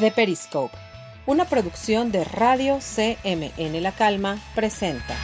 [0.00, 0.74] The Periscope,
[1.26, 5.14] una producción de Radio CMN La Calma, presenta.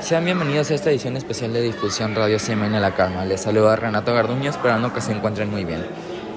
[0.00, 3.26] Sean bienvenidos a esta edición especial de difusión Radio CMN La Calma.
[3.26, 5.84] Les saluda Renato Garduño, esperando que se encuentren muy bien.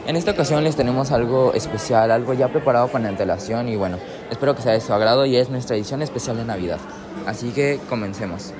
[0.05, 3.99] En esta ocasión les tenemos algo especial, algo ya preparado con antelación y bueno,
[4.30, 6.80] espero que sea de su agrado y es nuestra edición especial de Navidad.
[7.26, 8.53] Así que comencemos.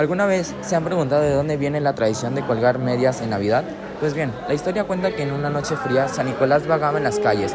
[0.00, 3.64] ¿Alguna vez se han preguntado de dónde viene la tradición de colgar medias en Navidad?
[4.00, 7.18] Pues bien, la historia cuenta que en una noche fría San Nicolás vagaba en las
[7.18, 7.54] calles,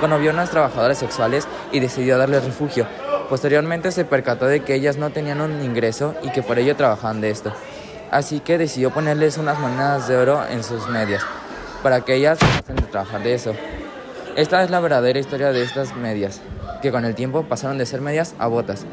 [0.00, 2.88] cuando vio a unas trabajadoras sexuales y decidió darles refugio.
[3.28, 7.20] Posteriormente se percató de que ellas no tenían un ingreso y que por ello trabajaban
[7.20, 7.52] de esto.
[8.10, 11.22] Así que decidió ponerles unas monedas de oro en sus medias,
[11.84, 13.54] para que ellas dejasen de trabajar de eso.
[14.34, 16.40] Esta es la verdadera historia de estas medias,
[16.82, 18.84] que con el tiempo pasaron de ser medias a botas,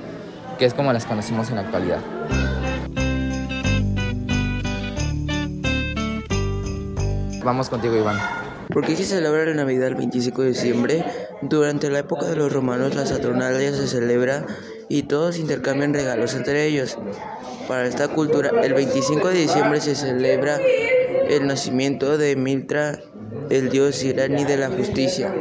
[0.60, 2.51] que es como las conocemos en la actualidad.
[7.44, 8.18] Vamos contigo, Iván.
[8.70, 11.06] ¿Por qué se celebra la Navidad el 25 de diciembre?
[11.42, 14.46] Durante la época de los romanos la Saturnalia se celebra
[14.88, 16.98] y todos intercambian regalos entre ellos.
[17.68, 20.60] Para esta cultura, el 25 de diciembre se celebra
[21.30, 23.00] el nacimiento de Miltra,
[23.50, 25.34] el dios iraní de la justicia.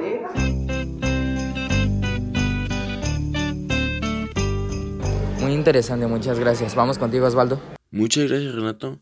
[5.40, 6.74] Muy interesante, muchas gracias.
[6.74, 7.60] Vamos contigo, Osvaldo.
[7.90, 8.98] Muchas gracias, Renato.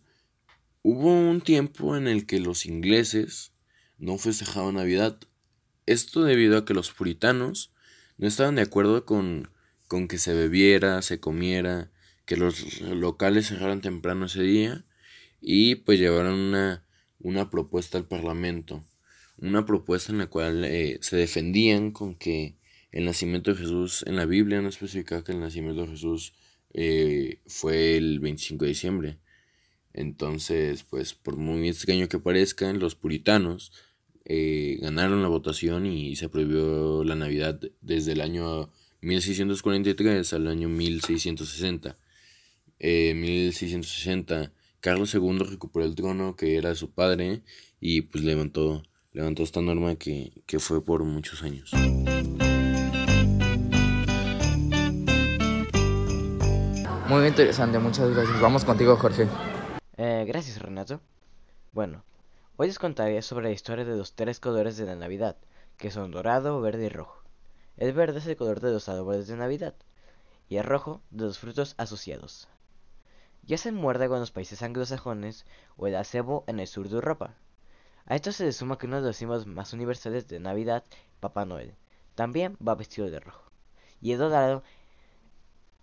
[0.82, 3.52] Hubo un tiempo en el que los ingleses
[3.98, 5.18] no festejaban Navidad.
[5.86, 7.72] Esto debido a que los puritanos
[8.16, 9.50] no estaban de acuerdo con,
[9.88, 11.90] con que se bebiera, se comiera,
[12.26, 14.84] que los locales cerraran temprano ese día
[15.40, 16.84] y pues llevaron una,
[17.18, 18.84] una propuesta al Parlamento.
[19.36, 22.56] Una propuesta en la cual eh, se defendían con que
[22.92, 26.34] el nacimiento de Jesús en la Biblia no especifica que el nacimiento de Jesús
[26.72, 29.18] eh, fue el 25 de diciembre
[29.98, 33.72] entonces, pues por muy extraño que parezcan, los puritanos
[34.24, 38.70] eh, ganaron la votación y se prohibió la Navidad desde el año
[39.00, 41.96] 1643 al año 1660.
[42.78, 47.42] En 1660, Carlos II recuperó el trono que era su padre
[47.80, 51.72] y pues levantó, levantó esta norma que, que fue por muchos años.
[57.08, 58.40] Muy interesante, muchas gracias.
[58.40, 59.26] Vamos contigo, Jorge.
[60.00, 61.00] Eh, gracias, Renato.
[61.72, 62.04] Bueno,
[62.56, 65.36] hoy les contaré sobre la historia de los tres colores de la Navidad,
[65.76, 67.20] que son dorado, verde y rojo.
[67.76, 69.74] El verde es el color de los árboles de Navidad,
[70.48, 72.46] y el rojo de los frutos asociados.
[73.42, 75.44] Ya se muerde con los países anglosajones
[75.76, 77.34] o el acebo en el sur de Europa.
[78.06, 80.84] A esto se le suma que uno de los símbolos más universales de Navidad,
[81.18, 81.74] Papá Noel,
[82.14, 83.50] también va vestido de rojo.
[84.00, 84.62] Y el dorado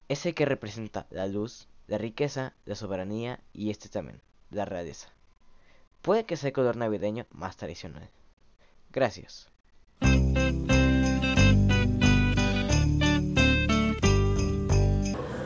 [0.07, 5.09] es el que representa la luz, la riqueza, la soberanía y este también, la realeza.
[6.01, 8.09] Puede que sea el color navideño más tradicional.
[8.91, 9.49] Gracias.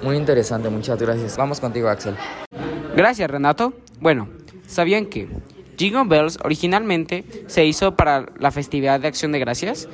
[0.04, 1.38] Muy interesante, muchas gracias.
[1.38, 2.16] Vamos contigo, Axel.
[2.96, 3.74] Gracias, Renato.
[4.00, 4.30] Bueno,
[4.66, 5.28] ¿sabían que
[5.78, 9.90] Jingle Bells originalmente se hizo para la festividad de Acción de Gracias?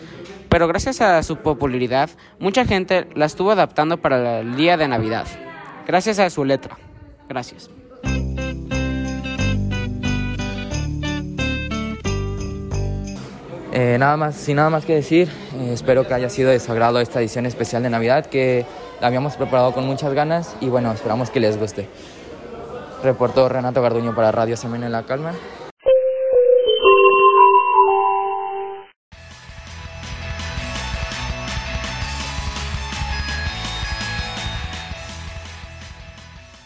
[0.50, 5.28] Pero gracias a su popularidad, mucha gente la estuvo adaptando para el día de Navidad
[5.86, 6.78] gracias a su letra.
[7.28, 7.70] Gracias.
[13.78, 15.28] Eh, nada más, sin nada más que decir,
[15.60, 18.66] eh, espero que haya sido de esta edición especial de Navidad que
[19.02, 21.90] la habíamos preparado con muchas ganas y bueno, esperamos que les guste.
[23.04, 25.34] Reportó Renato Garduño para Radio Semana en la Calma.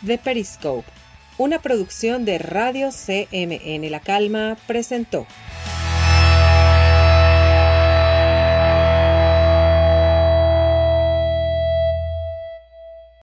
[0.06, 0.88] The Periscope,
[1.38, 5.28] una producción de Radio CMN La Calma, presentó.